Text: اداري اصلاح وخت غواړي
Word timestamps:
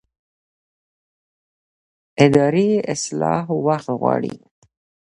اداري 2.25 2.69
اصلاح 2.93 3.45
وخت 3.65 3.87
غواړي 3.99 4.35